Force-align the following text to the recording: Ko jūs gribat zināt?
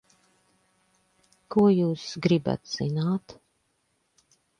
Ko 1.55 1.65
jūs 1.73 2.05
gribat 2.27 2.71
zināt? 2.77 3.37